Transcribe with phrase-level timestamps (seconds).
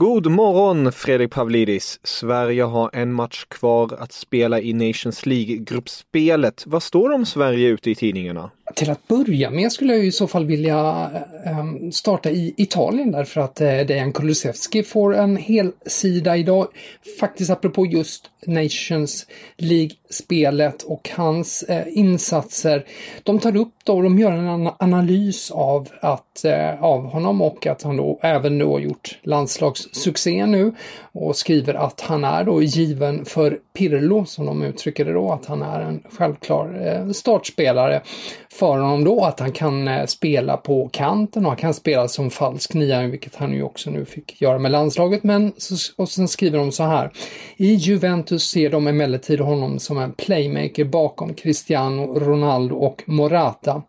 [0.00, 2.00] God morgon Fredrik Pavlidis!
[2.02, 6.64] Sverige har en match kvar att spela i Nations League-gruppspelet.
[6.66, 8.50] Vad står det om Sverige ute i tidningarna?
[8.74, 11.10] Till att börja med skulle jag i så fall vilja
[11.44, 16.66] ehm, starta i Italien därför att eh, Dejan Kulusevski får en hel sida idag.
[17.20, 22.84] Faktiskt apropå just Nations League-spelet och hans eh, insatser.
[23.22, 27.82] De tar upp då, de gör en analys av, att, eh, av honom och att
[27.82, 30.72] han då även har gjort landslags succé nu
[31.12, 35.46] och skriver att han är då given för Pirlo som de uttrycker det då, att
[35.46, 38.02] han är en självklar eh, startspelare
[38.52, 42.30] för honom då att han kan eh, spela på kanten och han kan spela som
[42.30, 45.22] falsk nia, vilket han ju också nu fick göra med landslaget.
[45.22, 45.52] Men
[45.96, 47.10] och sen skriver de så här.
[47.56, 53.82] I Juventus ser de emellertid honom som en playmaker bakom Cristiano Ronaldo och Morata.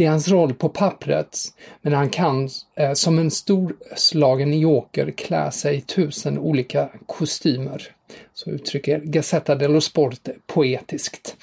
[0.00, 1.38] Det är hans roll på pappret,
[1.82, 7.82] men han kan eh, som en storslagen joker klä sig i tusen olika kostymer.
[8.34, 11.36] Så uttrycker Gazzetta dello Sport poetiskt.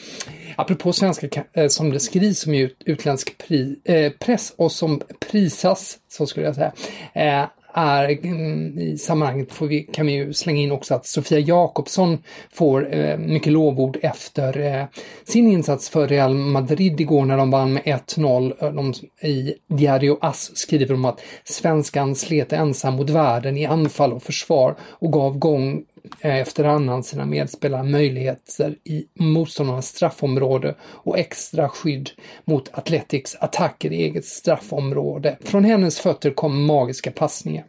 [0.55, 5.01] Apropå svenska eh, som det skrivs skrivs som utländsk pri, eh, press och som
[5.31, 6.73] prisas, så skulle jag säga,
[7.13, 7.45] eh,
[7.77, 12.17] är mm, i sammanhanget får vi, kan vi ju slänga in också att Sofia Jakobsson
[12.53, 14.85] får eh, mycket lovord efter eh,
[15.23, 19.03] sin insats för Real Madrid igår när de vann med 1-0.
[19.19, 24.23] Eh, I Diario As skriver de att svenskan slet ensam mot världen i anfall och
[24.23, 25.83] försvar och gav gång
[26.21, 32.09] Eh, Efter annan sina medspelare möjligheter i motståndarnas straffområde och extra skydd
[32.45, 35.37] mot Athletics attacker i eget straffområde.
[35.41, 37.65] Från hennes fötter kom magiska passningar.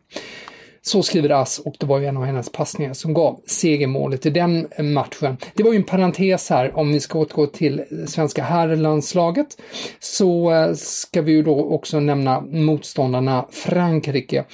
[0.82, 4.30] Så skriver Ass och det var ju en av hennes passningar som gav segermålet i
[4.30, 5.36] den matchen.
[5.54, 9.46] Det var ju en parentes här, om vi ska återgå till svenska herrlandslaget
[10.00, 14.44] så eh, ska vi ju då också nämna motståndarna Frankrike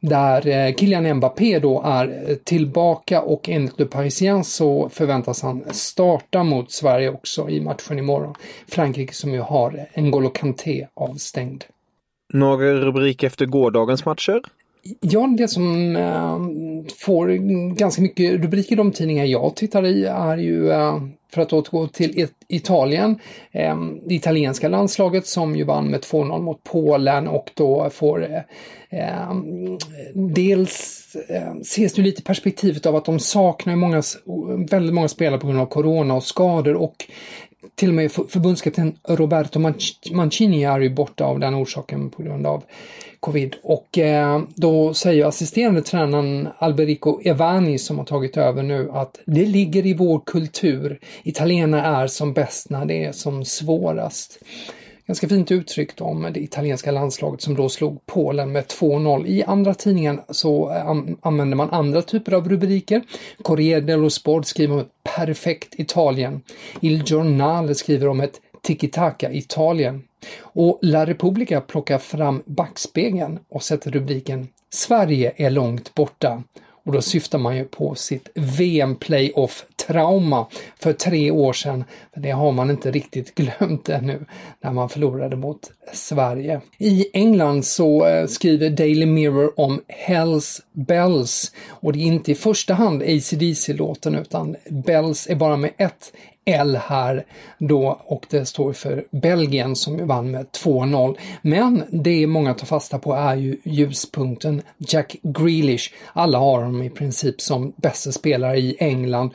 [0.00, 6.44] där eh, Kylian Mbappé då är tillbaka och enligt Le Parisien så förväntas han starta
[6.44, 8.34] mot Sverige också i matchen imorgon.
[8.68, 11.64] Frankrike som ju har N'Golo Kanté avstängd.
[12.32, 14.42] Några rubriker efter gårdagens matcher?
[15.00, 16.38] Ja, det som äh,
[16.98, 17.28] får
[17.74, 21.00] ganska mycket rubriker i de tidningar jag tittar i är ju, äh,
[21.32, 23.18] för att återgå till it Italien,
[23.52, 23.76] äh,
[24.06, 28.44] det italienska landslaget som ju vann med 2-0 mot Polen och då får
[28.90, 29.78] ehm,
[30.14, 30.98] dels
[31.60, 34.02] ses det lite i perspektivet av att de saknar många,
[34.70, 37.04] väldigt många spelare på grund av corona och skador och
[37.74, 39.72] till och med förbundskapten Roberto
[40.12, 42.64] Mancini är ju borta av den orsaken på grund av
[43.20, 43.56] covid.
[43.62, 49.44] Och eh, då säger assisterande tränaren Alberico Evani som har tagit över nu att det
[49.44, 51.00] ligger i vår kultur.
[51.22, 54.38] Italienarna är som bäst när det är som svårast.
[55.08, 59.26] Ganska fint uttryckt om det italienska landslaget som då slog Polen med 2-0.
[59.26, 63.02] I andra tidningen så eh, använder man andra typer av rubriker.
[63.42, 66.42] Corriere dello Sport skriver om ett perfekt Italien.
[66.80, 70.02] Il Giornale skriver om ett tiki-taka Italien.
[70.40, 76.42] Och La Repubblica plockar fram backspegeln och sätter rubriken Sverige är långt borta.
[76.88, 80.46] Och då syftar man ju på sitt VM-playoff-trauma
[80.78, 81.84] för tre år sedan.
[82.14, 84.24] För det har man inte riktigt glömt ännu
[84.60, 86.60] när man förlorade mot Sverige.
[86.78, 92.34] I England så eh, skriver Daily Mirror om Hells Bells och det är inte i
[92.34, 96.12] första hand ACDC-låten utan Bells är bara med ett
[96.48, 97.24] L här
[97.58, 101.16] då och det står för Belgien som vann med 2-0.
[101.42, 105.92] Men det många tar fasta på är ju ljuspunkten Jack Grealish.
[106.12, 109.30] Alla har honom i princip som bästa spelare i England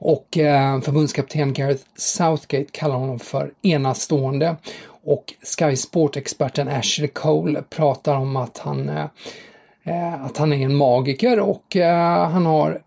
[0.00, 4.56] och eh, förbundskapten Gareth Southgate kallar honom för enastående.
[5.04, 9.06] Och Sky Sport-experten Ashley Cole pratar om att han, eh,
[9.84, 12.80] eh att han är en magiker och eh, han har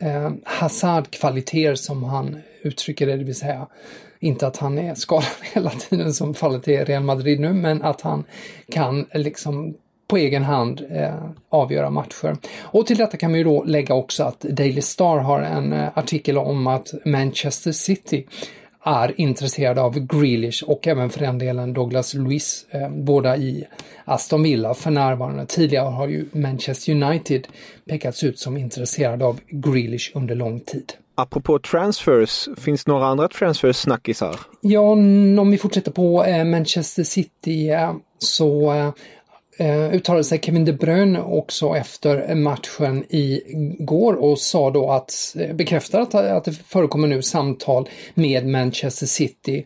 [0.00, 3.66] eh, Hazard-kvaliteter som han uttrycker det, det vill säga
[4.20, 5.24] inte att han är skadad
[5.54, 8.24] hela tiden som fallet är i Real Madrid nu, men att han
[8.72, 9.74] kan liksom
[10.10, 12.36] på egen hand eh, avgöra matcher.
[12.60, 15.88] Och till detta kan man ju då lägga också att Daily Star har en eh,
[15.98, 18.26] artikel om att Manchester City
[18.84, 23.66] är intresserade av Grealish och även för den delen Douglas Luiz, eh, båda i
[24.04, 25.46] Aston Villa för närvarande.
[25.46, 27.48] Tidigare har ju Manchester United
[27.88, 30.92] pekats ut som intresserade av Grealish under lång tid.
[31.14, 34.36] Apropå transfers, finns några andra transfers-snackisar?
[34.60, 38.72] Ja, om vi fortsätter på eh, Manchester City eh, så
[39.60, 45.54] eh, uttalade sig Kevin De Bruyne också efter matchen igår och sa då att, eh,
[45.54, 49.64] bekräftar att, att det förekommer nu samtal med Manchester City.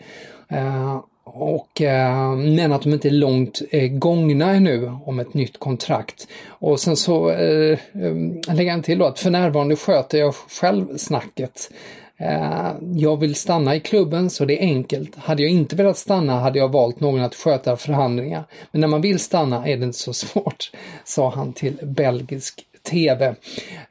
[0.48, 5.58] Eh, och eh, men att de inte är långt eh, gångna ännu om ett nytt
[5.58, 6.28] kontrakt.
[6.46, 10.96] Och sen så eh, eh lägger han till då att för närvarande sköter jag själv
[10.96, 11.70] snacket.
[12.16, 15.16] Eh, jag vill stanna i klubben så det är enkelt.
[15.16, 18.44] Hade jag inte velat stanna hade jag valt någon att sköta förhandlingar.
[18.72, 20.70] Men när man vill stanna är det inte så svårt,
[21.04, 23.34] sa han till belgisk TV.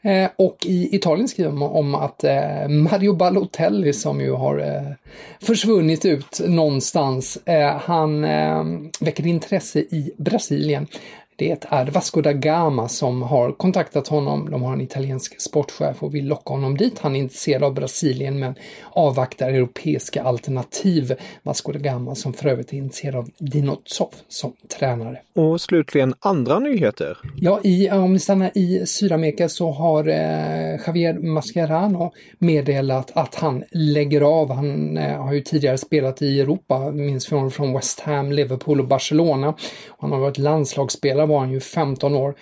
[0.02, 4.94] Eh, och i Italien skriver man om att eh, Mario Balotelli som ju har eh,
[5.42, 8.64] försvunnit ut någonstans, eh, han eh,
[9.00, 10.88] väcker intresse i Brasilien.
[11.36, 14.52] Det är Vasco da Gama som har kontaktat honom.
[14.52, 17.00] De har en italiensk sportchef och vill locka honom dit.
[17.00, 18.56] Han är intresserad av Brasilien men
[18.92, 21.14] avvaktar europeiska alternativ.
[21.44, 25.20] Vasco da Gama som för övrigt är intresserad av Dino Zoff som tränare.
[25.36, 27.18] Och slutligen andra nyheter.
[27.36, 33.64] Ja, i, om vi stannar i Sydamerika så har eh, Javier Mascherano meddelat att han
[33.72, 34.52] lägger av.
[34.52, 38.88] Han eh, har ju tidigare spelat i Europa, minns från, från West Ham, Liverpool och
[38.88, 39.54] Barcelona.
[40.00, 42.36] Han har varit landslagsspelare var han ju 15 år.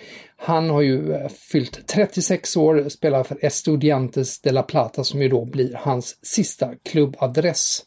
[0.44, 5.28] Han har ju eh, fyllt 36 år, spelar för Estudiantes de la Plata som ju
[5.28, 7.84] då blir hans sista klubbadress.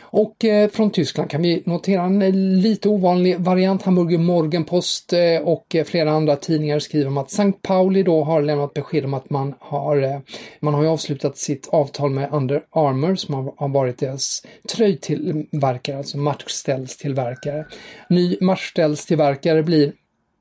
[0.00, 3.82] Och eh, från Tyskland kan vi notera en eh, lite ovanlig variant.
[3.82, 5.12] Hamburger Morgenpost
[5.42, 7.52] och flera andra tidningar skriver om att St.
[7.62, 10.22] Pauli då har lämnat besked om att man har,
[10.60, 17.66] man har avslutat sitt avtal med Under Armour som har varit deras tröjtillverkare, alltså matchställstillverkare.
[18.08, 19.92] Ny matchställstillverkare blir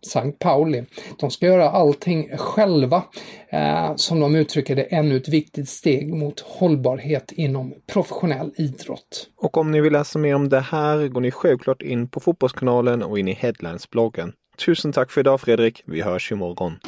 [0.06, 0.84] Sankt Pauli.
[1.20, 3.04] De ska göra allting själva.
[3.50, 9.28] Eh, som de uttrycker det, ännu ett viktigt steg mot hållbarhet inom professionell idrott.
[9.38, 13.04] Och om ni vill läsa mer om det här går ni självklart in på Fotbollskanalen
[13.04, 14.34] och in i Headlines-bloggen.
[14.66, 15.84] Tusen tack för idag Fredrik.
[15.86, 16.80] Vi hörs imorgon.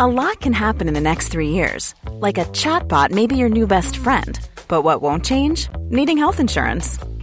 [0.00, 1.94] A lot can happen in the next three years.
[2.20, 4.38] Like a chatbot may be your new best friend.
[4.68, 5.68] But what won't change?
[5.90, 7.00] Needing health insurance.